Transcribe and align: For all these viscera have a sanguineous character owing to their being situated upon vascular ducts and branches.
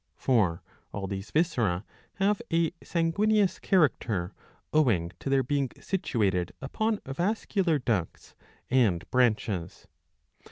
For 0.15 0.63
all 0.91 1.05
these 1.05 1.29
viscera 1.29 1.85
have 2.15 2.41
a 2.51 2.71
sanguineous 2.83 3.59
character 3.59 4.33
owing 4.73 5.11
to 5.19 5.29
their 5.29 5.43
being 5.43 5.69
situated 5.79 6.51
upon 6.59 6.99
vascular 7.05 7.77
ducts 7.77 8.33
and 8.71 9.07
branches. 9.11 9.85